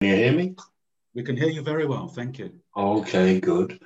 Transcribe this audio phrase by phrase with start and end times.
[0.00, 0.54] you hear me?
[1.14, 2.52] We can hear you very well, thank you.
[2.76, 3.80] Okay, good.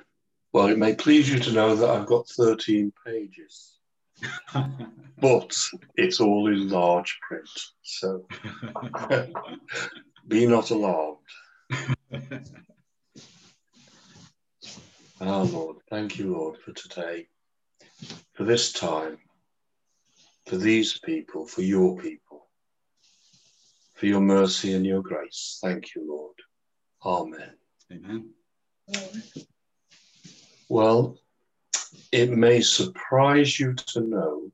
[0.51, 3.77] Well, it may please you to know that I've got 13 pages,
[5.19, 5.55] but
[5.95, 7.49] it's all in large print,
[7.81, 8.27] so
[10.27, 11.17] be not alarmed.
[15.21, 17.27] Our Lord, thank you, Lord, for today,
[18.33, 19.19] for this time,
[20.47, 22.20] for these people, for your people,
[24.01, 25.59] for your mercy and your grace.
[25.61, 26.35] Thank you, Lord.
[27.05, 27.53] Amen.
[27.91, 28.31] Amen.
[30.67, 31.19] Well,
[32.11, 34.51] it may surprise you to know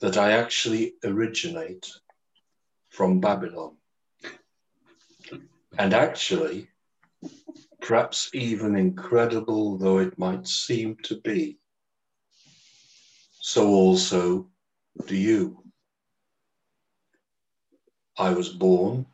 [0.00, 1.88] that I actually originate
[2.90, 3.76] from Babylon.
[5.78, 6.66] And actually,
[7.80, 11.58] perhaps even incredible though it might seem to be,
[13.40, 14.48] so also
[15.06, 15.63] do you.
[18.16, 19.06] I was born,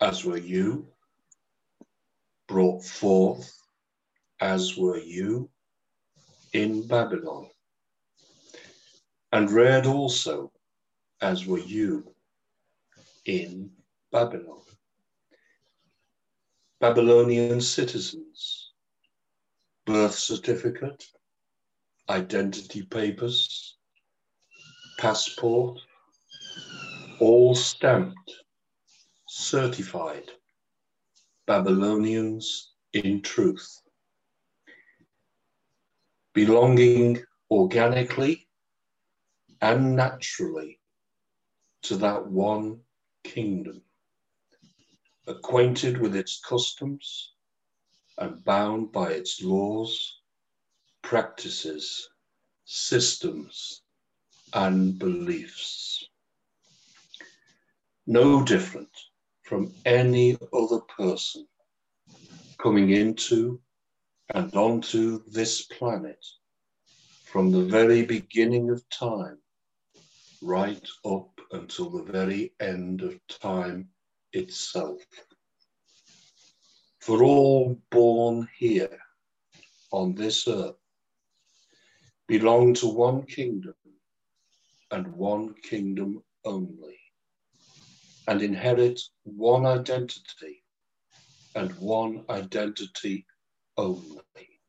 [0.00, 0.88] as were you,
[2.48, 3.54] brought forth,
[4.40, 5.50] as were you,
[6.54, 7.48] in Babylon,
[9.32, 10.50] and reared also,
[11.20, 12.14] as were you,
[13.26, 13.70] in
[14.10, 14.62] Babylon.
[16.80, 18.72] Babylonian citizens,
[19.84, 21.04] birth certificate,
[22.08, 23.76] identity papers,
[24.98, 25.78] passport,
[27.20, 28.32] all stamped,
[29.28, 30.30] certified,
[31.46, 33.82] Babylonians in truth,
[36.32, 38.48] belonging organically
[39.60, 40.80] and naturally
[41.82, 42.80] to that one
[43.24, 43.82] kingdom
[45.26, 47.32] acquainted with its customs
[48.18, 50.20] and bound by its laws,
[51.02, 52.08] practices,
[52.64, 53.82] systems,
[54.54, 56.08] and beliefs.
[58.06, 58.90] No different
[59.42, 61.46] from any other person
[62.58, 63.60] coming into
[64.34, 66.24] and onto this planet
[67.24, 69.38] from the very beginning of time
[70.42, 73.88] right up until the very end of time
[74.32, 75.00] itself.
[77.00, 78.98] For all born here
[79.92, 80.76] on this earth
[82.28, 83.74] belong to one kingdom
[84.90, 86.99] and one kingdom only,
[88.30, 90.62] and inherit one identity
[91.56, 93.26] and one identity
[93.76, 94.60] only,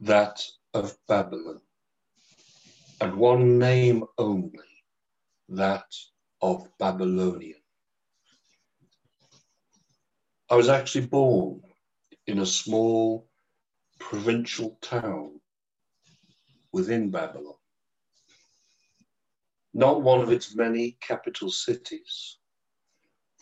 [0.00, 0.42] that
[0.74, 1.60] of Babylon,
[3.00, 4.82] and one name only,
[5.48, 5.94] that
[6.40, 7.62] of Babylonian.
[10.50, 11.62] I was actually born
[12.26, 13.28] in a small
[14.00, 15.40] provincial town
[16.72, 17.54] within Babylon.
[19.72, 22.38] Not one of its many capital cities,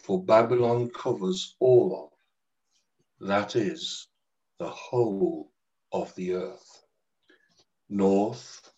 [0.02, 2.10] for Babylon covers all
[3.20, 4.08] of, that is,
[4.58, 5.50] the whole
[5.92, 6.84] of the earth,
[7.88, 8.72] north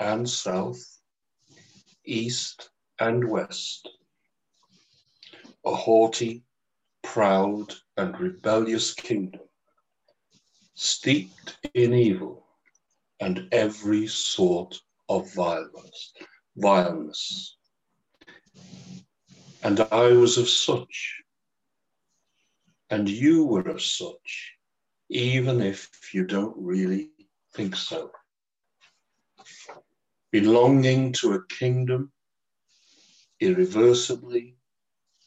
[0.00, 0.82] and south,
[2.04, 3.88] east and west.
[5.64, 6.44] A haughty
[7.02, 9.42] proud and rebellious kingdom,
[10.74, 12.46] steeped in evil
[13.20, 16.12] and every sort of violence.
[16.56, 17.56] violence.
[19.64, 21.22] And I was of such,
[22.90, 24.52] and you were of such,
[25.08, 27.12] even if you don't really
[27.54, 28.10] think so.
[30.30, 32.12] Belonging to a kingdom
[33.40, 34.56] irreversibly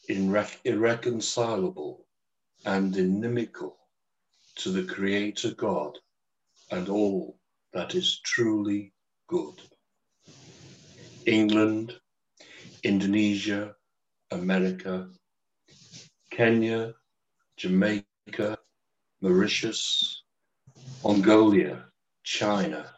[0.08, 2.06] irre- irreconcilable
[2.64, 3.76] and inimical
[4.58, 5.98] to the Creator God
[6.70, 7.40] and all
[7.74, 8.94] that is truly
[9.28, 9.60] good.
[11.26, 12.00] England,
[12.84, 13.77] Indonesia,
[14.32, 15.10] America,
[16.32, 16.94] Kenya,
[17.56, 18.58] Jamaica,
[19.22, 20.24] Mauritius,
[21.04, 21.86] Mongolia,
[22.24, 22.92] China,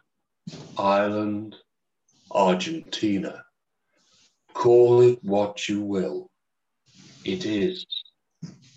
[0.78, 1.56] Ireland,
[2.32, 3.44] Argentina.
[4.54, 6.30] Call it what you will.
[7.24, 7.86] It is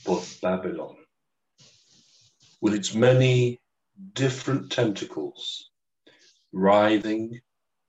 [0.04, 0.96] but Babylon.
[2.60, 3.60] With its many
[4.14, 5.70] different tentacles,
[6.52, 7.40] writhing,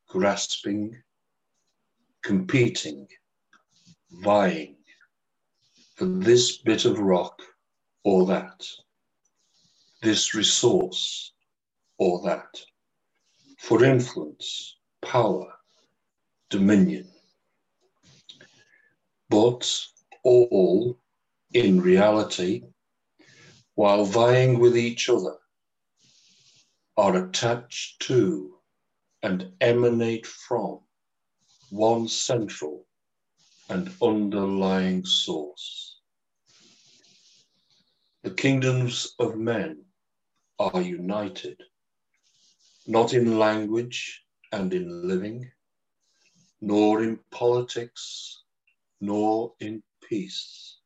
[0.07, 0.95] grasping,
[2.23, 3.07] competing,
[4.13, 4.77] vying
[5.95, 7.41] for this bit of rock
[8.03, 8.65] or that,
[10.01, 11.33] this resource
[11.97, 12.61] or that,
[13.59, 15.53] for influence, power,
[16.49, 17.09] dominion.
[19.29, 19.69] But
[20.23, 20.99] all
[21.53, 22.63] in reality,
[23.75, 25.35] while vying with each other,
[26.97, 28.55] are attached to
[29.23, 30.79] and emanate from
[31.71, 32.85] one central
[33.69, 35.99] and underlying source.
[38.23, 39.83] The kingdoms of men
[40.59, 41.61] are united,
[42.87, 45.51] not in language and in living,
[46.61, 48.43] nor in politics,
[49.01, 50.77] nor in peace,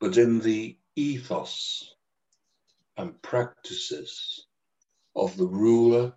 [0.00, 1.94] but in the ethos
[2.96, 4.46] and practices
[5.14, 6.12] of the ruler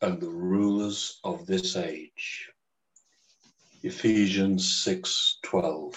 [0.00, 2.50] and the rulers of this age.
[3.84, 5.94] Ephesians 6:12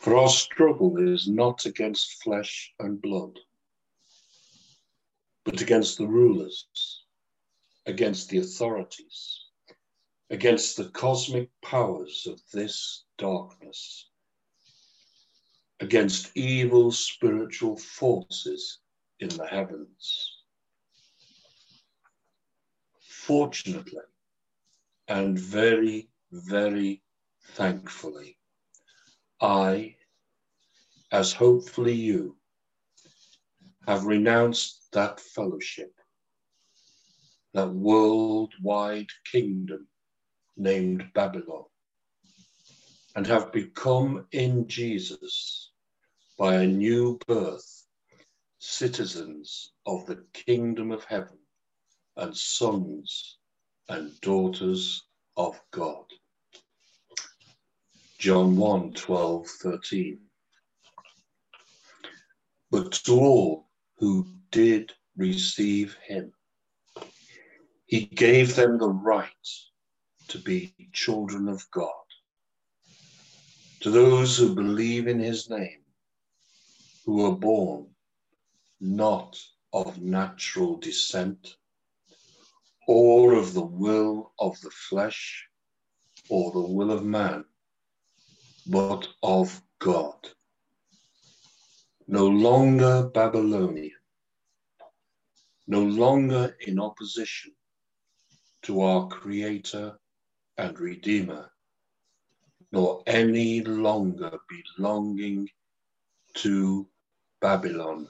[0.00, 3.38] For our struggle is not against flesh and blood
[5.44, 6.66] but against the rulers
[7.86, 9.38] against the authorities
[10.30, 14.10] against the cosmic powers of this darkness
[15.78, 18.78] against evil spiritual forces
[19.20, 20.38] in the heavens.
[23.00, 24.02] Fortunately
[25.10, 27.02] and very, very
[27.54, 28.38] thankfully,
[29.40, 29.96] I,
[31.10, 32.36] as hopefully you,
[33.88, 35.92] have renounced that fellowship,
[37.54, 39.88] that worldwide kingdom
[40.56, 41.64] named Babylon,
[43.16, 45.72] and have become in Jesus,
[46.38, 47.84] by a new birth,
[48.60, 51.38] citizens of the kingdom of heaven
[52.16, 53.39] and sons
[53.90, 55.02] and daughters
[55.36, 56.04] of God.
[58.18, 60.18] John 1 12, 13.
[62.70, 66.32] But to all who did receive him,
[67.86, 69.48] he gave them the right
[70.28, 71.90] to be children of God.
[73.80, 75.80] To those who believe in his name,
[77.04, 77.88] who are born
[78.80, 79.36] not
[79.72, 81.56] of natural descent,
[82.86, 85.46] or of the will of the flesh
[86.28, 87.44] or the will of man,
[88.66, 90.16] but of God.
[92.06, 93.92] No longer Babylonian,
[95.66, 97.52] no longer in opposition
[98.62, 99.98] to our Creator
[100.58, 101.50] and Redeemer,
[102.72, 105.48] nor any longer belonging
[106.34, 106.88] to
[107.40, 108.08] Babylon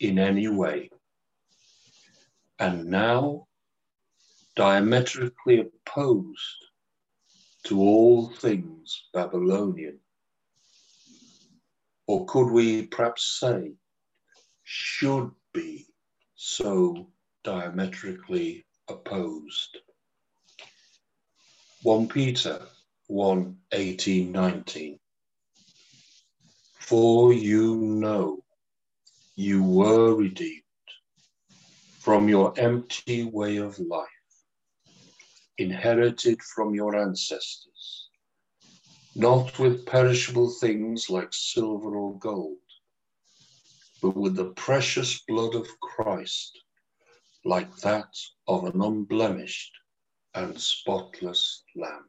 [0.00, 0.90] in any way.
[2.58, 3.45] And now
[4.56, 6.64] diametrically opposed
[7.64, 9.98] to all things Babylonian.
[12.06, 13.72] Or could we perhaps say,
[14.64, 15.86] should be
[16.36, 17.08] so
[17.44, 19.76] diametrically opposed?
[21.82, 22.62] 1 Peter
[23.08, 24.98] 1 18 19.
[26.78, 28.42] For you know
[29.34, 30.62] you were redeemed
[32.00, 34.15] from your empty way of life
[35.58, 38.08] inherited from your ancestors,
[39.14, 42.58] not with perishable things like silver or gold,
[44.02, 46.58] but with the precious blood of Christ,
[47.44, 48.12] like that
[48.46, 49.72] of an unblemished
[50.34, 52.04] and spotless lamb.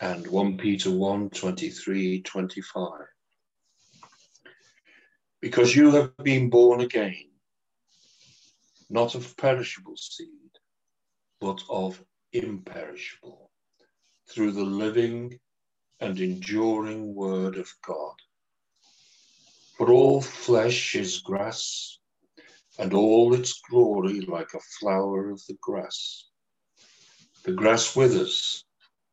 [0.00, 2.90] And 1 Peter 1 23 25.
[5.40, 7.30] Because you have been born again,
[8.88, 10.43] not of perishable seed
[11.44, 12.02] but of
[12.32, 13.50] imperishable,
[14.30, 15.38] through the living
[16.00, 18.14] and enduring Word of God.
[19.76, 21.98] For all flesh is grass,
[22.78, 26.24] and all its glory like a flower of the grass.
[27.44, 28.64] The grass withers,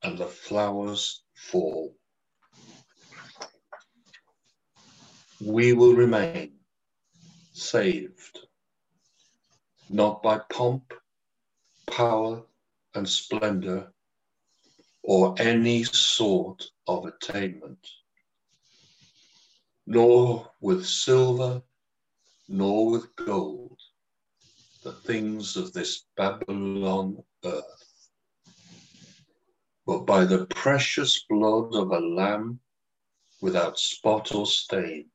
[0.02, 1.94] and the flowers fall.
[5.42, 6.54] We will remain
[7.52, 8.40] saved,
[9.90, 10.94] not by pomp
[11.92, 12.42] power
[12.96, 13.92] and splendor
[15.04, 17.88] or any sort of attainment,
[19.86, 21.62] nor with silver,
[22.48, 23.78] nor with gold,
[24.84, 28.10] the things of this Babylon earth,
[29.86, 32.60] but by the precious blood of a lamb
[33.42, 35.08] without spot or stain,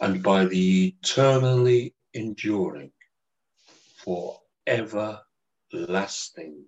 [0.00, 2.92] and by the eternally enduring
[3.96, 5.20] forever
[5.72, 6.64] lasting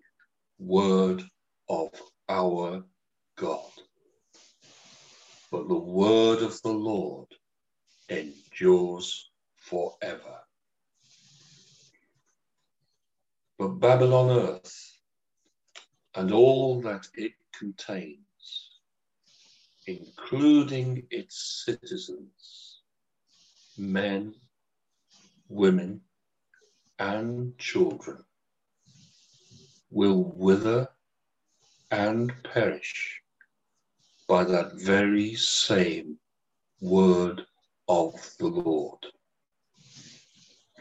[0.59, 1.23] word
[1.69, 1.91] of
[2.29, 2.85] our
[3.37, 3.71] God.
[5.51, 7.29] But the word of the Lord
[8.09, 10.41] endures forever.
[13.59, 14.93] But Babylon earth
[16.15, 18.81] and all that it contains,
[19.87, 22.81] including its citizens,
[23.77, 24.35] men,
[25.49, 26.01] women,
[26.99, 28.25] and children,
[29.91, 30.89] will wither
[31.91, 33.21] and perish,
[34.29, 36.19] by that very same
[36.81, 37.45] word
[37.89, 39.05] of the Lord.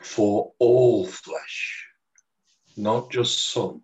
[0.01, 1.85] For all flesh,
[2.77, 3.81] not just some,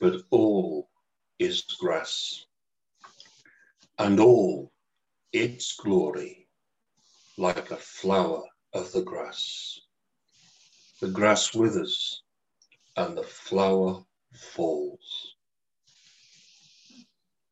[0.00, 0.88] but all
[1.38, 2.46] is grass,
[3.98, 4.72] and all
[5.32, 6.48] its glory
[7.38, 9.80] like a flower of the grass.
[11.00, 12.22] The grass withers
[12.96, 14.02] and the flower
[14.34, 15.34] falls.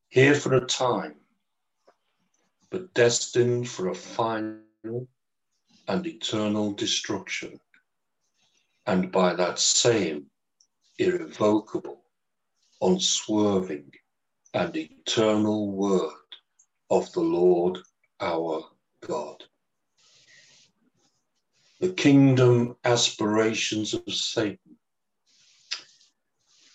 [0.08, 1.16] Here for a time,
[2.70, 5.08] but destined for a final
[5.88, 7.60] and eternal destruction,
[8.86, 10.26] and by that same
[10.98, 12.00] irrevocable,
[12.80, 13.90] unswerving,
[14.54, 16.12] and eternal word
[16.90, 17.78] of the Lord
[18.20, 18.62] our
[19.00, 19.42] God.
[21.80, 24.63] The kingdom aspirations of Satan,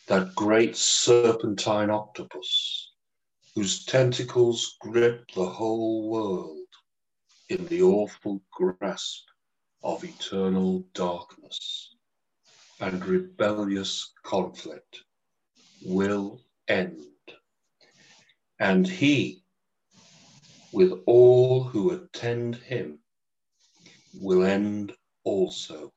[0.09, 2.93] that great serpentine octopus,
[3.53, 6.65] whose tentacles grip the whole world
[7.49, 9.25] in the awful grasp
[9.83, 11.93] of eternal darkness
[12.79, 15.03] and rebellious conflict,
[15.85, 17.05] will end.
[18.59, 19.43] And he,
[20.71, 22.97] with all who attend him,
[24.19, 24.91] will end
[25.23, 25.93] also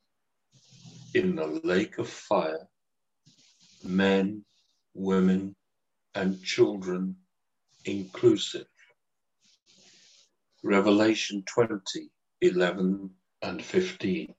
[1.14, 2.69] in the lake of fire,
[3.84, 4.44] men,
[4.94, 5.54] women,
[6.14, 7.16] and children
[7.84, 8.66] inclusive.
[10.62, 12.10] Revelation 20,
[12.40, 13.10] 11
[13.42, 14.34] and 15.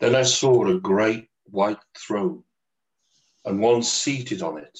[0.00, 2.42] Then I saw a great white throne
[3.44, 4.78] and one seated on it.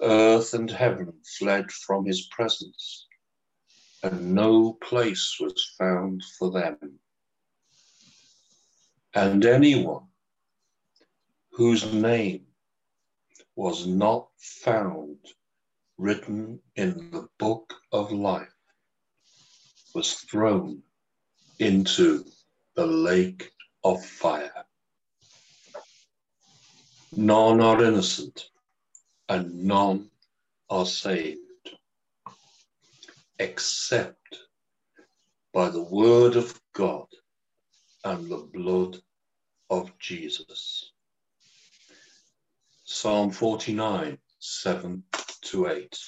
[0.00, 3.06] Earth and heaven fled from his presence,
[4.02, 6.98] and no place was found for them.
[9.14, 10.07] And anyone
[11.58, 12.46] whose name
[13.56, 15.16] was not found
[15.96, 18.54] written in the book of life
[19.92, 20.80] was thrown
[21.58, 22.24] into
[22.76, 23.50] the lake
[23.82, 24.64] of fire.
[27.10, 28.50] None are innocent,
[29.28, 30.10] and none
[30.70, 31.40] are saved,
[33.40, 34.38] except
[35.52, 37.08] by the word of God
[38.04, 38.98] and the blood
[39.70, 40.92] of Jesus.
[42.90, 45.04] Psalm 49, 7
[45.42, 45.98] to 8.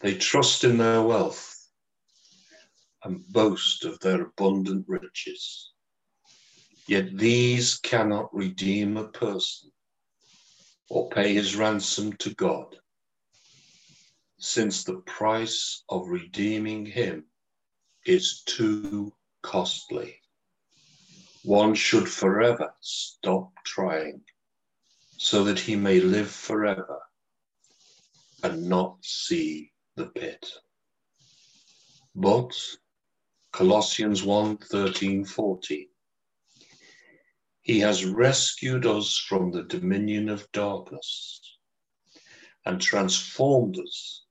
[0.00, 1.68] They trust in their wealth
[3.04, 5.72] and boast of their abundant riches.
[6.88, 9.70] Yet these cannot redeem a person
[10.88, 12.74] or pay his ransom to God,
[14.38, 17.26] since the price of redeeming him
[18.06, 20.19] is too costly.
[21.42, 24.22] One should forever stop trying
[25.16, 27.00] so that he may live forever
[28.42, 30.52] and not see the pit.
[32.14, 32.52] But
[33.52, 35.88] Colossians 1 13, 14.
[37.62, 41.40] He has rescued us from the dominion of darkness
[42.66, 44.24] and transformed us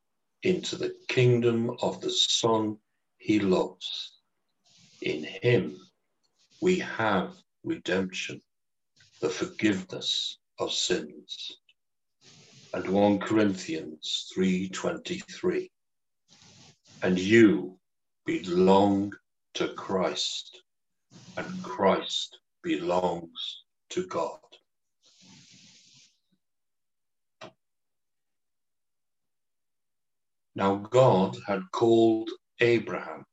[0.44, 2.78] into the kingdom of the Son
[3.18, 4.20] he loves.
[5.01, 5.88] In him
[6.62, 8.42] we have redemption,
[9.22, 11.58] the forgiveness of sins.
[12.74, 15.72] And 1 Corinthians 3:23.
[17.01, 17.80] And you
[18.25, 19.13] belong
[19.56, 20.62] to Christ,
[21.38, 24.39] and Christ belongs to God.
[30.56, 33.25] Now God had called Abraham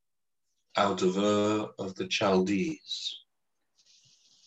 [0.76, 3.20] out of Ur of the Chaldees,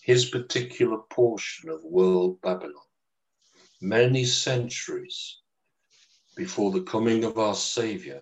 [0.01, 2.73] his particular portion of world Babylon,
[3.81, 5.39] many centuries
[6.35, 8.21] before the coming of our Savior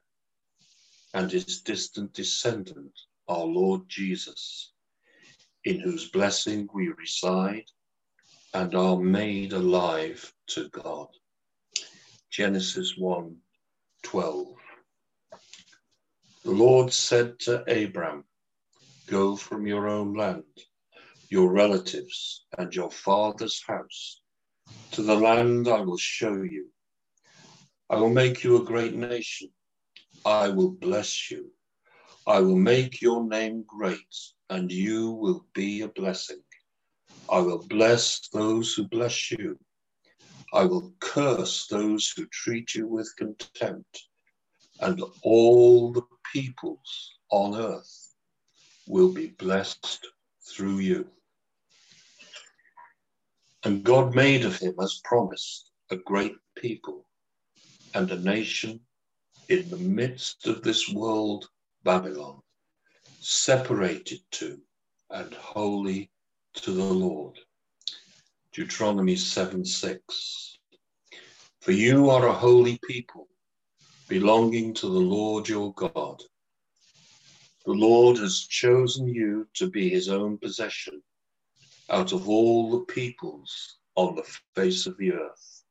[1.14, 2.94] and his distant descendant,
[3.28, 4.72] our Lord Jesus,
[5.66, 7.66] in whose blessing we reside
[8.54, 11.08] and are made alive to God.
[12.30, 13.36] Genesis 1
[14.04, 14.48] 12.
[16.48, 18.24] The Lord said to Abram,
[19.08, 20.46] Go from your own land,
[21.30, 24.22] your relatives, and your father's house
[24.92, 26.70] to the land I will show you.
[27.90, 29.50] I will make you a great nation
[30.24, 31.52] I will bless you.
[32.26, 34.16] I will make your name great,
[34.50, 36.44] and you will be a blessing.
[37.30, 39.60] I will bless those who bless you.
[40.54, 44.08] I will curse those who treat you with contempt,
[44.80, 48.14] and all the peoples on earth
[48.88, 50.08] will be blessed
[50.42, 51.08] through you.
[53.64, 57.06] And God made of him, as promised, a great people
[57.94, 58.80] and a nation
[59.50, 61.50] in the midst of this world,
[61.84, 62.42] Babylon,
[63.20, 64.62] separated to
[65.10, 66.10] and holy
[66.54, 67.38] to the Lord.
[68.54, 70.60] Deuteronomy 7 6.
[71.62, 73.28] For you are a holy people,
[74.08, 76.24] belonging to the Lord your God.
[77.66, 81.02] The Lord has chosen you to be his own possession
[81.90, 85.64] out of all the peoples on the face of the earth.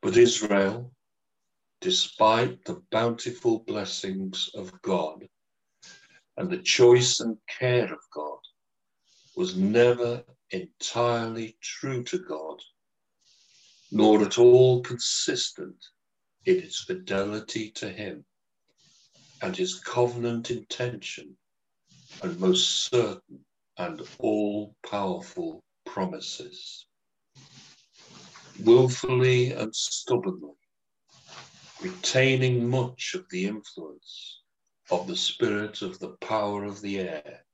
[0.00, 0.92] But Israel,
[1.80, 5.28] despite the bountiful blessings of God
[6.36, 8.38] and the choice and care of God,
[9.36, 12.60] was never entirely true to God,
[13.92, 15.76] nor at all consistent
[16.44, 18.24] in its fidelity to Him
[19.42, 21.36] and His covenant intention
[22.22, 23.44] and most certain
[23.78, 26.86] and all powerful promises.
[28.60, 30.54] Willfully and stubbornly,
[31.80, 34.40] retaining much of the influence
[34.90, 37.44] of the spirit of the power of the air,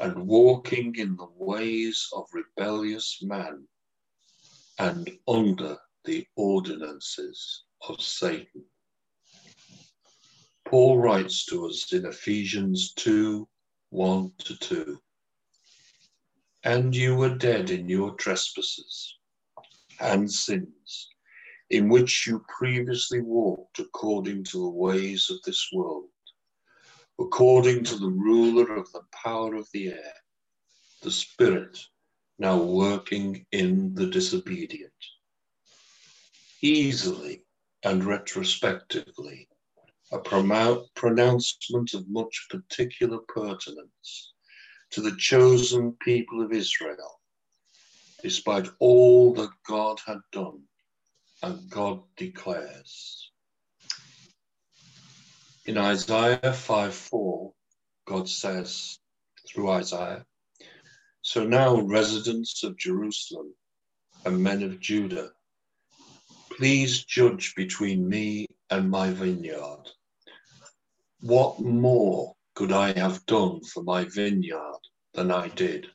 [0.00, 3.66] and walking in the ways of rebellious man,
[4.78, 8.64] and under the ordinances of Satan.
[10.66, 13.48] Paul writes to us in Ephesians 2
[13.90, 14.98] 1 to 2
[16.64, 19.16] and you were dead in your trespasses
[20.00, 21.08] and sins,
[21.70, 26.10] in which you previously walked according to the ways of this world,
[27.18, 30.14] according to the ruler of the power of the air,
[31.02, 31.78] the Spirit
[32.38, 34.92] now working in the disobedient.
[36.60, 37.44] Easily
[37.84, 39.48] and retrospectively,
[40.12, 44.32] a pronouncement of much particular pertinence
[44.90, 47.20] to the chosen people of Israel,
[48.22, 50.62] despite all that God had done
[51.42, 53.30] and God declares.
[55.66, 57.52] In Isaiah 5 4,
[58.06, 58.98] God says
[59.46, 60.24] through Isaiah,
[61.22, 63.54] So now, residents of Jerusalem
[64.24, 65.30] and men of Judah,
[66.58, 69.84] please judge between me and my vineyard.
[71.20, 74.80] What more could I have done for my vineyard
[75.14, 75.86] than I did?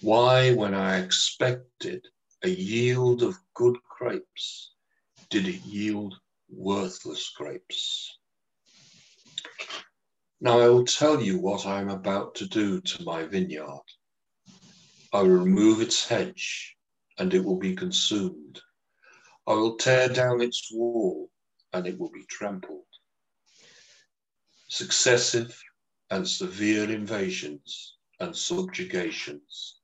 [0.00, 2.02] Why, when I expected
[2.42, 4.72] a yield of good grapes,
[5.28, 6.14] did it yield
[6.48, 8.16] worthless grapes?
[10.40, 13.84] Now I will tell you what I am about to do to my vineyard.
[15.12, 16.74] I will remove its hedge,
[17.18, 18.62] and it will be consumed.
[19.48, 21.30] I will tear down its wall,
[21.72, 22.84] and it will be trampled.
[24.68, 25.58] Successive
[26.10, 29.76] and severe invasions and subjugations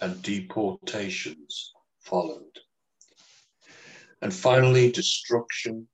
[0.00, 2.58] and deportations followed.
[4.20, 5.86] And finally, destruction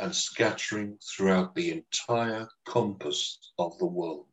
[0.00, 4.26] and scattering throughout the entire compass of the world.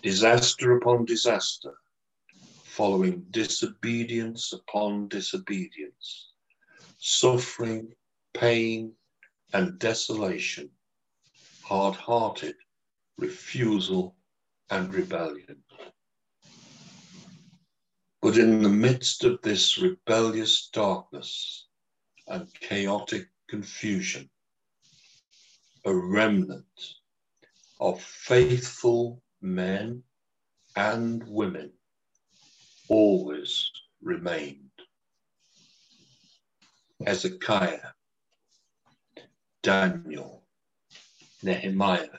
[0.00, 1.74] Disaster upon disaster,
[2.62, 6.34] following disobedience upon disobedience,
[7.08, 7.94] suffering,
[8.34, 8.92] pain,
[9.52, 10.68] and desolation
[11.62, 12.56] hard hearted
[13.16, 14.16] refusal
[14.70, 15.62] and rebellion.
[18.20, 21.66] But in the midst of this rebellious darkness
[22.26, 24.28] and chaotic confusion,
[25.84, 26.80] a remnant
[27.78, 30.02] of faithful men
[30.74, 31.70] and women
[32.88, 33.70] always
[34.02, 34.65] remained.
[37.06, 37.92] Hezekiah,
[39.62, 40.42] Daniel,
[41.42, 42.18] Nehemiah,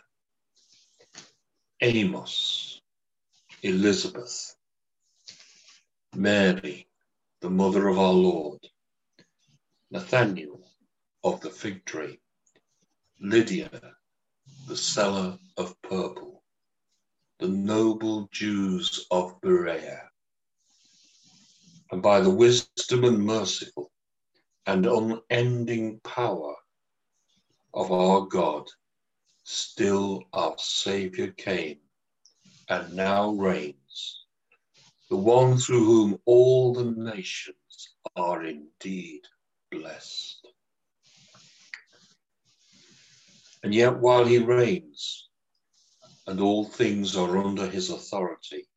[1.82, 2.82] Amos,
[3.63, 4.56] Elizabeth,
[6.15, 6.88] Mary,
[7.41, 8.60] the mother of our Lord,
[9.91, 10.62] Nathaniel.
[11.23, 12.19] Of the fig tree,
[13.19, 13.69] Lydia,
[14.67, 16.43] the seller of purple,
[17.39, 20.10] the noble Jews of Berea.
[21.91, 23.91] And by the wisdom and merciful
[24.67, 26.53] and unending power
[27.73, 28.67] of our God,
[29.43, 31.77] still our Saviour came
[32.69, 34.25] and now reigns,
[35.10, 37.56] the one through whom all the nations
[38.17, 39.21] are indeed
[39.71, 40.45] blessed.
[43.63, 45.30] And yet, while he reigns
[46.27, 48.67] and all things are under his authority,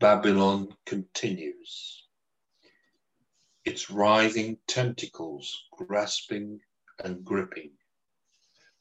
[0.00, 2.01] Babylon continues,
[3.64, 6.60] its writhing tentacles grasping
[7.04, 7.72] and gripping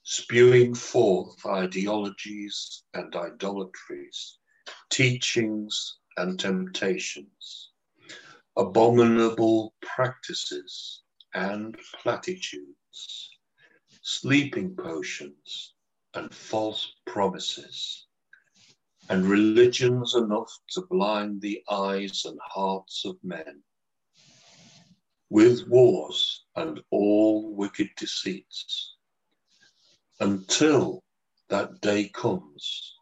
[0.04, 4.40] spewing forth ideologies and idolatries,
[4.90, 7.70] teachings and temptations,
[8.58, 13.30] abominable practices and platitudes,
[14.02, 15.74] sleeping potions
[16.16, 18.08] and false promises,
[19.10, 23.62] and religions enough to blind the eyes and hearts of men,
[25.32, 28.98] with wars and all wicked deceits,
[30.20, 31.02] until
[31.48, 32.96] that day comes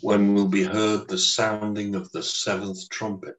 [0.00, 3.36] when will be heard the sounding of the seventh trumpet.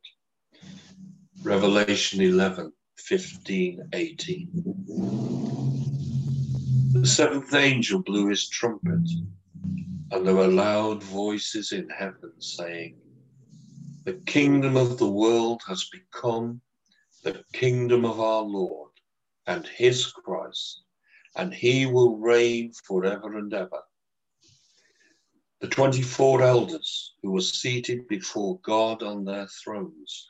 [1.43, 4.49] Revelation 11, 15, 18.
[6.93, 9.09] The seventh angel blew his trumpet,
[10.11, 12.97] and there were loud voices in heaven saying,
[14.03, 16.61] The kingdom of the world has become
[17.25, 18.91] the kingdom of our Lord
[19.47, 20.83] and his Christ,
[21.35, 23.81] and he will reign forever and ever.
[25.59, 30.29] The 24 elders who were seated before God on their thrones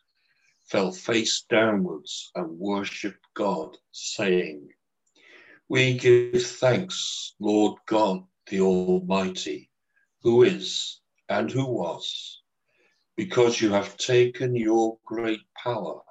[0.69, 4.69] fell face downwards and worshipped God, saying,
[5.67, 9.69] We give thanks, Lord God the Almighty,
[10.21, 12.41] who is and who was,
[13.17, 16.04] because you have taken your great power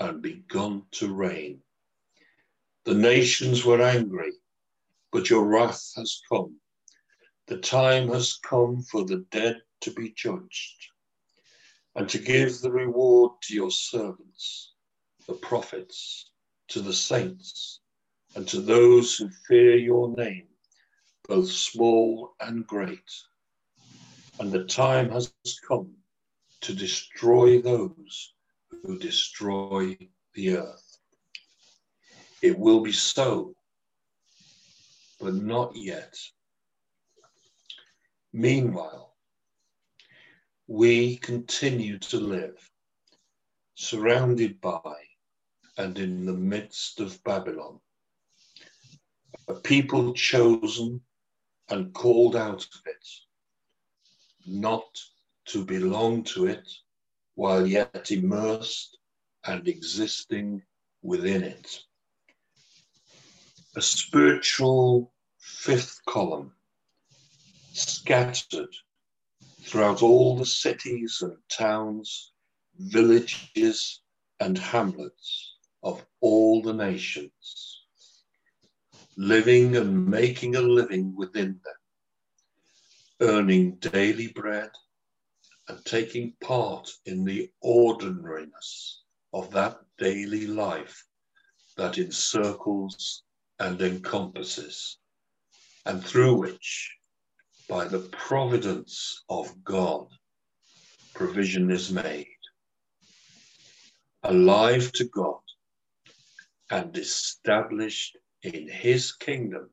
[0.00, 1.60] and begun to reign.
[2.84, 4.32] The nations were angry,
[5.12, 6.60] but your wrath has come
[7.50, 10.86] the time has come for the dead to be judged
[11.96, 14.74] and to give the reward to your servants,
[15.26, 16.30] the prophets,
[16.68, 17.80] to the saints,
[18.36, 20.46] and to those who fear your name,
[21.26, 23.10] both small and great.
[24.38, 25.32] And the time has
[25.66, 25.90] come
[26.60, 28.34] to destroy those
[28.82, 29.96] who destroy
[30.34, 30.98] the earth.
[32.42, 33.54] It will be so,
[35.20, 36.16] but not yet.
[38.32, 39.14] Meanwhile,
[40.66, 42.70] we continue to live
[43.74, 44.94] surrounded by
[45.76, 47.80] and in the midst of Babylon,
[49.48, 51.00] a people chosen
[51.70, 53.08] and called out of it,
[54.46, 54.84] not
[55.46, 56.68] to belong to it
[57.34, 58.98] while yet immersed
[59.44, 60.62] and existing
[61.02, 61.80] within it.
[63.76, 66.52] A spiritual fifth column
[67.72, 68.74] scattered
[69.62, 72.32] throughout all the cities and towns,
[72.76, 74.00] villages
[74.40, 77.84] and hamlets of all the nations,
[79.16, 81.74] living and making a living within them,
[83.20, 84.70] earning daily bread
[85.70, 89.02] and taking part in the ordinariness
[89.32, 91.04] of that daily life
[91.76, 93.22] that encircles
[93.60, 94.98] and encompasses,
[95.86, 96.92] and through which
[97.68, 100.08] by the providence of God,
[101.14, 102.26] provision is made.
[104.24, 105.38] Alive to God
[106.70, 109.70] and established in his kingdom,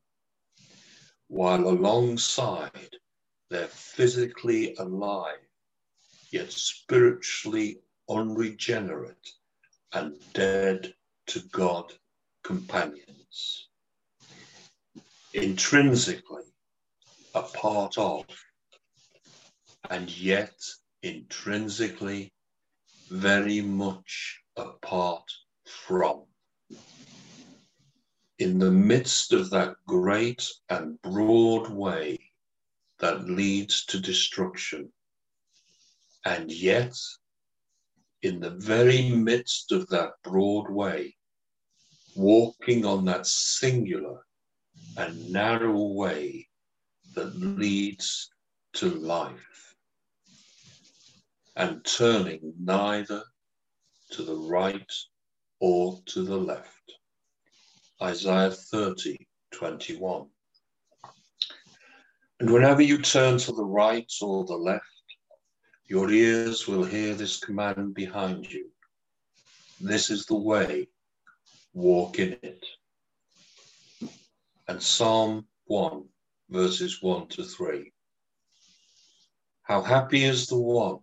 [1.27, 2.97] while alongside
[3.49, 5.46] they're physically alive,
[6.31, 9.29] yet spiritually unregenerate
[9.93, 10.93] and dead
[11.27, 11.93] to God
[12.43, 13.67] companions.
[15.33, 16.43] Intrinsically,
[17.35, 18.25] a part of,
[19.89, 20.55] and yet
[21.03, 22.33] intrinsically
[23.09, 25.29] very much apart
[25.65, 26.23] from.
[28.39, 32.19] In the midst of that great and broad way
[32.99, 34.91] that leads to destruction,
[36.25, 36.93] and yet
[38.23, 41.15] in the very midst of that broad way,
[42.15, 44.19] walking on that singular
[44.97, 46.47] and narrow way
[47.15, 48.29] that leads
[48.73, 49.75] to life
[51.55, 53.23] and turning neither
[54.11, 54.91] to the right
[55.59, 56.93] or to the left.
[58.01, 60.27] Isaiah 30, 21.
[62.39, 64.85] And whenever you turn to the right or the left,
[65.87, 68.69] your ears will hear this command behind you.
[69.79, 70.89] This is the way,
[71.73, 72.65] walk in it.
[74.67, 76.03] And Psalm 1,
[76.49, 77.93] verses 1 to 3.
[79.63, 80.99] How happy is the one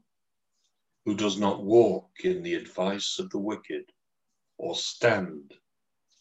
[1.07, 3.85] who does not walk in the advice of the wicked,
[4.59, 5.55] or stand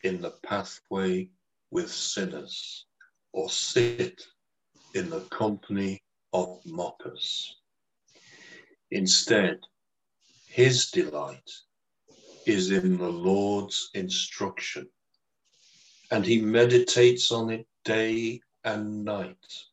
[0.03, 1.29] in the pathway
[1.71, 2.85] with sinners,
[3.33, 4.25] or sit
[4.93, 7.57] in the company of mockers.
[8.93, 9.59] Instead,
[10.45, 11.51] his delight
[12.45, 14.87] is in the Lord's instruction,
[16.11, 19.65] and he meditates on it day and night.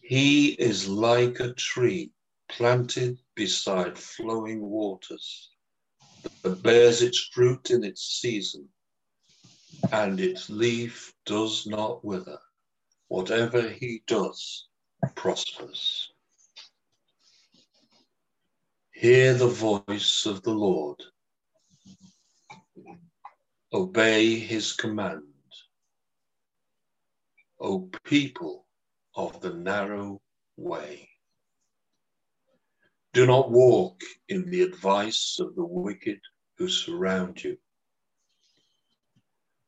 [0.00, 2.12] He is like a tree
[2.48, 5.50] planted beside flowing waters
[6.42, 8.70] that bears its fruit in its season,
[9.92, 12.40] and its leaf does not wither.
[13.08, 14.66] Whatever he does
[15.14, 16.10] prospers.
[19.00, 21.02] Hear the voice of the Lord.
[23.72, 25.22] Obey his command.
[27.58, 28.66] O people
[29.14, 30.20] of the narrow
[30.58, 31.08] way.
[33.14, 36.20] Do not walk in the advice of the wicked
[36.58, 37.56] who surround you.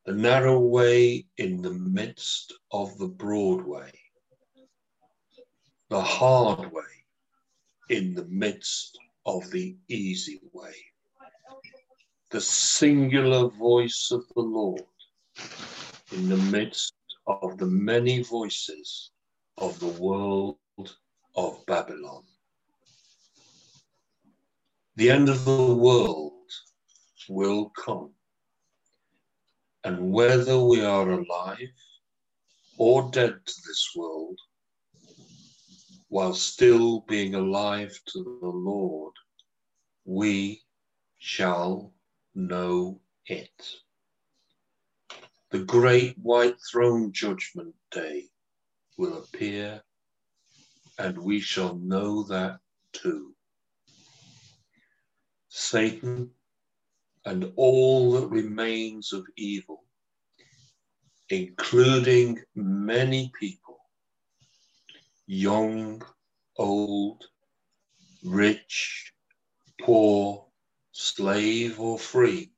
[0.04, 3.92] The narrow way in the midst of the broad way.
[5.88, 7.06] The hard way
[7.88, 10.74] in the midst of the easy way.
[12.30, 14.82] The singular voice of the Lord
[16.12, 16.94] in the midst
[17.26, 19.10] of the many voices
[19.58, 20.58] of the world
[21.36, 22.24] of Babylon.
[24.96, 26.32] The end of the world
[27.28, 28.10] will come.
[29.84, 31.72] And whether we are alive
[32.76, 34.38] or dead to this world,
[36.12, 39.14] while still being alive to the Lord,
[40.04, 40.60] we
[41.18, 41.94] shall
[42.34, 43.78] know it.
[45.52, 48.24] The great white throne judgment day
[48.98, 49.82] will appear,
[50.98, 52.58] and we shall know that
[52.92, 53.34] too.
[55.48, 56.28] Satan
[57.24, 59.84] and all that remains of evil,
[61.30, 63.61] including many people,
[65.32, 66.02] young,
[66.58, 67.24] old,
[68.22, 69.14] rich,
[69.80, 70.44] poor,
[70.90, 72.52] slave or free,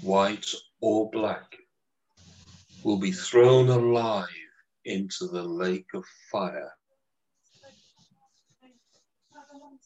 [0.00, 0.46] white
[0.80, 1.44] or black,
[2.84, 4.28] will be thrown alive
[4.86, 6.72] into the lake of fire.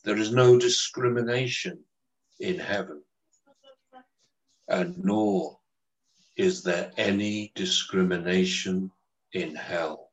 [0.05, 1.81] There is no discrimination
[2.39, 3.03] in heaven,
[4.69, 5.59] and nor
[6.37, 8.93] is there any discrimination
[9.33, 10.08] in hell.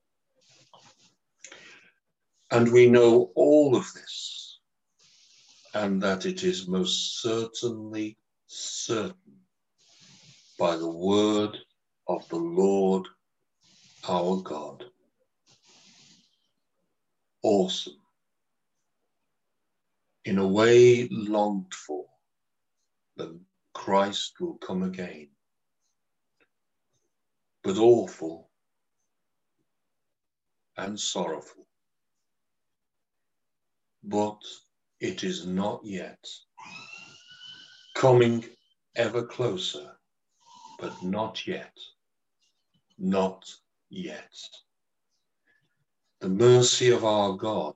[2.51, 4.59] And we know all of this,
[5.73, 9.39] and that it is most certainly certain
[10.57, 11.57] by the word
[12.07, 13.07] of the Lord
[14.07, 14.85] our God.
[17.43, 17.97] Awesome.
[20.23, 22.05] In a way longed for,
[23.17, 23.37] that
[23.73, 25.29] Christ will come again.
[27.63, 28.49] But awful
[30.77, 31.64] and sorrowful.
[34.07, 34.39] But
[34.99, 36.23] it is not yet.
[37.95, 38.45] Coming
[38.95, 39.97] ever closer,
[40.79, 41.75] but not yet.
[42.99, 43.51] Not
[43.89, 44.31] yet.
[46.19, 47.73] The mercy of our God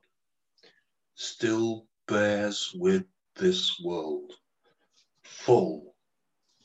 [1.16, 4.34] still bears with this world,
[5.24, 5.96] full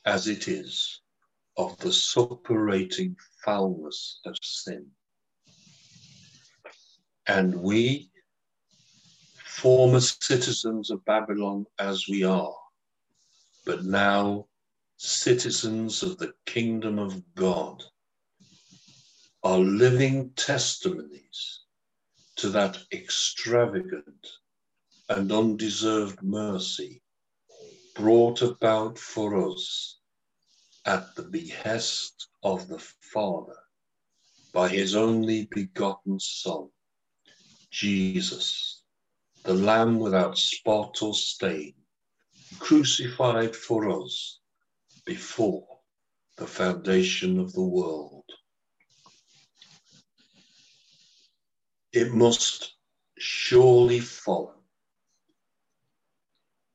[0.04, 1.00] as it is
[1.56, 4.86] of the suppurating foulness of sin.
[7.26, 8.10] And we,
[9.54, 12.56] former citizens of Babylon as we are,
[13.64, 14.46] but now
[14.96, 17.82] citizens of the kingdom of God,
[19.44, 21.60] are living testimonies
[22.36, 24.26] to that extravagant
[25.08, 27.00] and undeserved mercy
[27.94, 30.00] brought about for us
[30.84, 32.80] at the behest of the
[33.12, 33.56] Father
[34.52, 36.68] by his only begotten Son,
[37.70, 38.83] Jesus,
[39.44, 41.74] the Lamb without spot or stain,
[42.58, 44.40] crucified for us
[45.04, 45.66] before
[46.36, 48.24] the foundation of the world.
[51.94, 52.74] it must
[53.18, 54.56] surely follow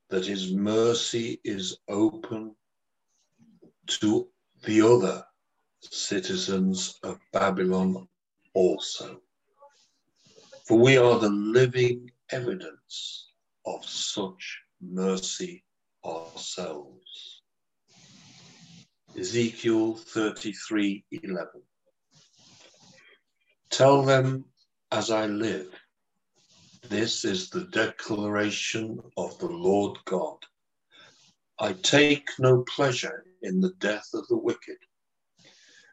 [0.10, 2.56] that his mercy is open
[3.86, 4.30] to
[4.64, 5.24] the other
[5.82, 8.08] citizens of Babylon
[8.54, 9.20] also.
[10.66, 13.32] For we are the living evidence
[13.66, 15.64] of such mercy
[16.06, 17.42] ourselves.
[19.18, 21.48] Ezekiel 33 11.
[23.70, 24.46] Tell them
[24.92, 25.74] as I live.
[26.90, 30.38] This is the declaration of the Lord God.
[31.60, 34.78] I take no pleasure in the death of the wicked,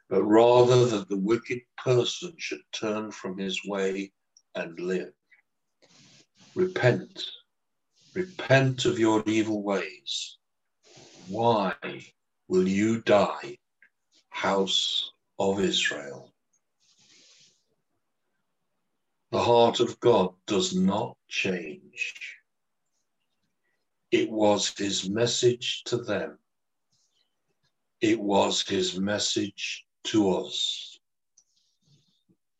[0.08, 4.12] but rather that the wicked person should turn from his way
[4.54, 5.12] and live.
[6.56, 7.22] Repent,
[8.14, 10.38] repent of your evil ways.
[11.28, 11.74] Why
[12.48, 13.58] will you die,
[14.30, 16.32] house of Israel?
[19.32, 22.38] The heart of God does not change.
[24.10, 26.38] It was his message to them.
[28.00, 30.98] It was his message to us.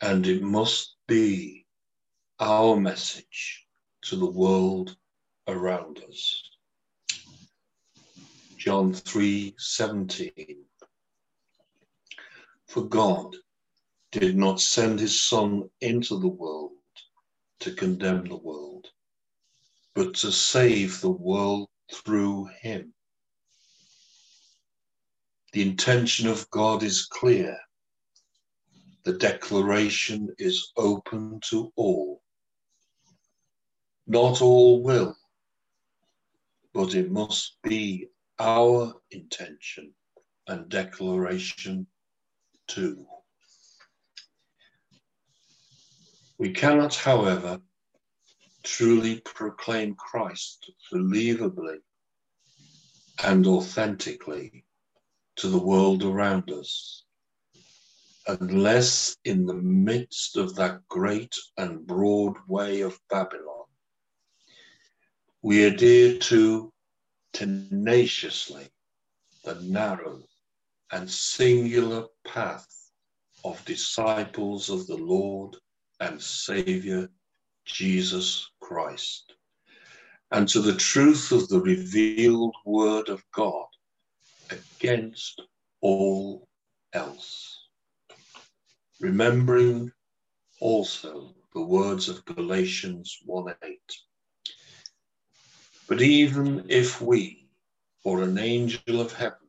[0.03, 1.65] And it must be
[2.39, 3.66] our message
[4.07, 4.97] to the world
[5.49, 6.43] around us.
[8.57, 10.65] John 3 17.
[12.69, 13.35] For God
[14.13, 16.73] did not send his Son into the world
[17.61, 18.87] to condemn the world,
[19.95, 22.95] but to save the world through him.
[25.53, 27.59] The intention of God is clear.
[29.05, 32.23] The declaration is open to all.
[34.07, 35.17] Not all will,
[36.73, 39.93] but it must be our intention
[40.47, 41.89] and declaration
[42.69, 43.07] too.
[46.39, 47.61] We cannot, however,
[48.63, 51.79] truly proclaim Christ believably
[53.25, 54.65] and authentically
[55.37, 57.05] to the world around us
[58.29, 63.56] unless in the midst of that great and broad way of Babylon
[65.47, 66.73] we adhere to
[67.33, 68.67] tenaciously
[69.45, 70.21] the narrow
[70.91, 72.67] and singular path
[73.45, 75.55] of disciples of the Lord
[76.01, 77.09] and Savior
[77.65, 79.35] Jesus Christ,
[80.33, 83.69] and to the truth of the revealed Word of God
[84.51, 85.43] against
[85.81, 86.49] all
[86.93, 87.69] else.
[88.99, 89.93] Remembering
[90.59, 93.79] also the words of Galatians 1 8.
[95.89, 97.49] But even if we,
[98.03, 99.49] or an angel of heaven,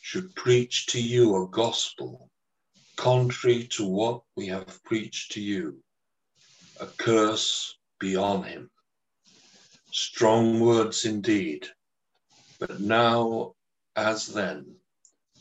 [0.00, 2.30] should preach to you a gospel
[2.96, 5.82] contrary to what we have preached to you,
[6.80, 8.70] a curse be on him.
[9.90, 11.66] Strong words indeed,
[12.58, 13.54] but now
[13.96, 14.76] as then,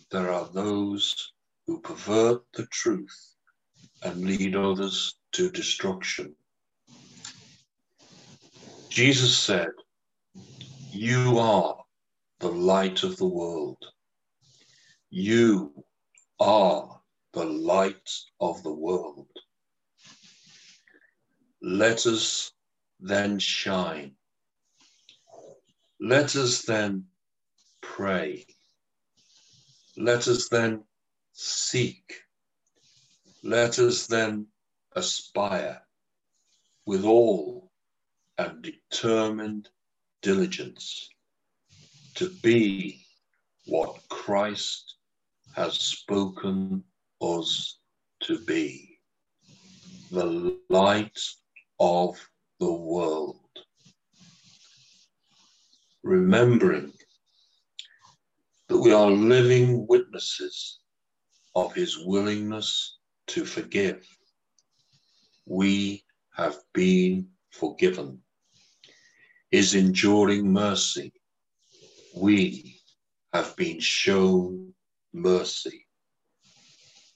[0.10, 1.34] there are those
[1.68, 3.36] who pervert the truth
[4.02, 6.36] and lead others to destruction.
[8.90, 9.70] Jesus said,
[10.92, 11.78] You are
[12.40, 13.78] the light of the world.
[15.12, 15.86] You
[16.40, 17.00] are
[17.34, 19.28] the light of the world.
[21.62, 22.52] Let us
[23.00, 24.16] then shine.
[26.00, 27.06] Let us then
[27.82, 28.48] pray.
[29.96, 30.86] Let us then
[31.34, 32.16] seek.
[33.44, 34.48] Let us then
[34.96, 35.82] aspire
[36.86, 37.72] with all
[38.40, 39.70] and determined
[40.22, 41.10] diligence
[42.16, 43.02] to be
[43.66, 44.96] what Christ
[45.56, 46.84] has spoken
[47.22, 47.80] us
[48.22, 49.00] to be
[50.12, 51.20] the light
[51.80, 52.18] of
[52.60, 53.40] the world.
[56.04, 56.94] Remembering
[58.68, 60.80] that we are living witnesses
[61.56, 64.06] of his willingness to forgive.
[65.46, 66.04] We
[66.36, 68.22] have been forgiven.
[69.52, 71.14] His enduring mercy.
[72.16, 72.82] We
[73.34, 74.74] have been shown
[75.14, 75.88] mercy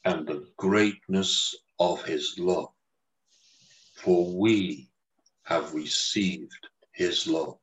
[0.06, 2.72] and the greatness of his love.
[3.96, 4.90] For we
[5.44, 7.58] have received his love.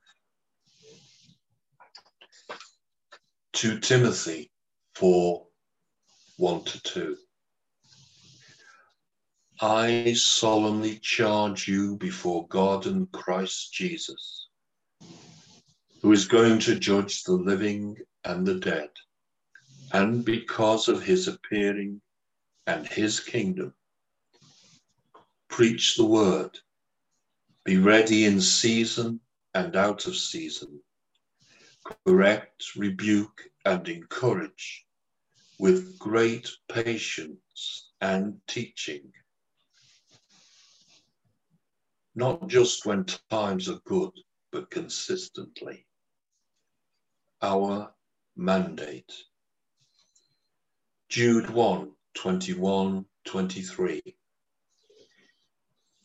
[3.55, 4.51] 2 Timothy
[4.95, 5.47] 4
[6.37, 7.17] 1 to 2.
[9.61, 14.40] I solemnly charge you before God and Christ Jesus,
[16.03, 18.91] who is going to judge the living and the dead,
[19.93, 22.01] and because of his appearing
[22.67, 23.75] and his kingdom.
[25.49, 26.59] Preach the word.
[27.65, 29.21] Be ready in season
[29.55, 30.81] and out of season.
[32.07, 34.87] Correct, rebuke, and encourage
[35.59, 39.13] with great patience and teaching.
[42.15, 44.13] Not just when times are good,
[44.53, 45.87] but consistently.
[47.43, 47.91] Our
[48.37, 49.13] mandate.
[51.09, 54.03] Jude 1 21, 23.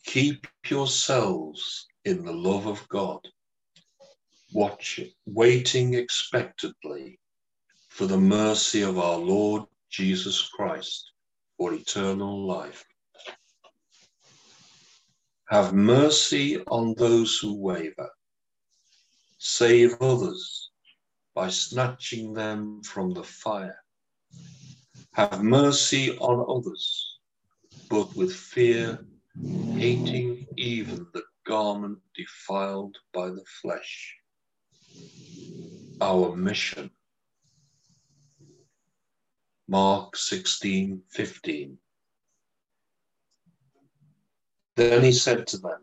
[0.06, 3.20] Keep yourselves in the love of God,
[4.52, 7.20] watching, waiting expectantly
[7.90, 11.12] for the mercy of our Lord Jesus Christ
[11.58, 12.82] for eternal life.
[15.50, 18.10] Have mercy on those who waver.
[19.38, 20.65] Save others
[21.36, 23.78] by snatching them from the fire
[25.16, 27.18] have mercy on others,
[27.88, 29.06] but with fear,
[29.74, 34.14] hating even the garment defiled by the flesh.
[36.02, 36.90] our mission.
[39.66, 41.78] Mark 16 15.
[44.76, 45.80] Then he said to them,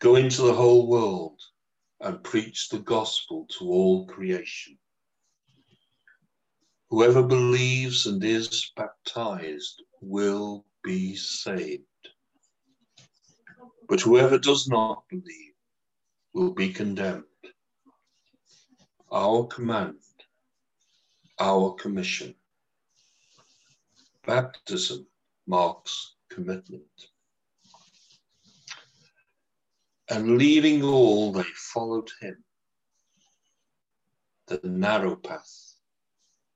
[0.00, 1.40] Go into the whole world
[2.00, 4.78] and preach the gospel to all creation.
[6.90, 11.82] Whoever believes and is baptized will be saved.
[13.88, 15.54] But whoever does not believe
[16.32, 17.24] will be condemned.
[19.10, 19.98] Our command,
[21.38, 22.34] our commission.
[24.26, 25.06] Baptism
[25.46, 26.82] marks commitment.
[30.08, 32.44] And leaving all, they followed him.
[34.46, 35.74] The narrow path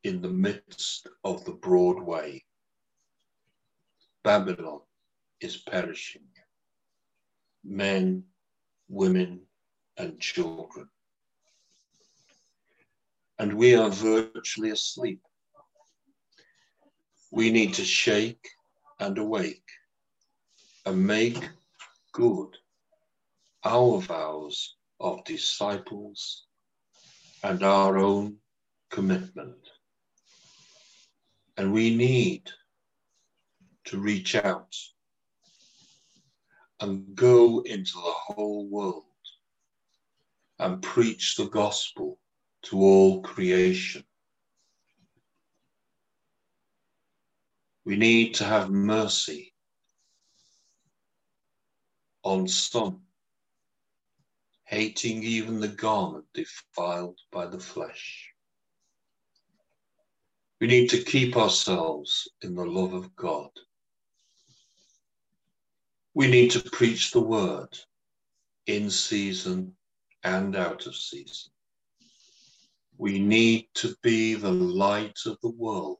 [0.04, 2.44] in the midst of the broad way.
[4.22, 4.80] Babylon
[5.40, 6.28] is perishing.
[7.64, 8.24] Men,
[8.88, 9.40] women,
[9.96, 10.88] and children.
[13.38, 15.20] And we are virtually asleep.
[17.32, 18.48] We need to shake
[19.00, 19.68] and awake
[20.86, 21.48] and make
[22.12, 22.56] good
[23.64, 26.46] our vows of disciples
[27.42, 28.36] and our own
[28.90, 29.56] commitment.
[31.56, 32.50] And we need
[33.84, 34.76] to reach out
[36.80, 39.04] and go into the whole world
[40.58, 42.18] and preach the gospel
[42.62, 44.04] to all creation.
[47.84, 49.54] We need to have mercy
[52.22, 53.00] on some,
[54.70, 58.30] hating even the garment defiled by the flesh.
[60.60, 63.50] We need to keep ourselves in the love of God.
[66.14, 67.76] We need to preach the word
[68.68, 69.74] in season
[70.22, 71.50] and out of season.
[72.96, 75.98] We need to be the light of the world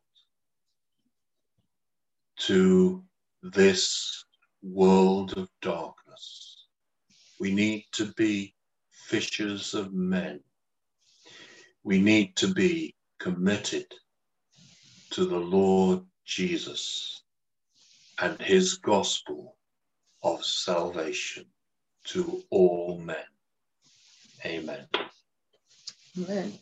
[2.46, 3.02] to
[3.42, 4.24] this
[4.62, 6.66] world of darkness.
[7.40, 8.54] We need to be
[9.10, 10.38] fishers of men.
[11.82, 13.86] We need to be committed
[15.10, 17.24] to the Lord Jesus
[18.20, 19.56] and his gospel
[20.22, 21.46] of salvation
[22.04, 23.16] to all men.
[24.46, 24.86] Amen.
[26.16, 26.52] Amen.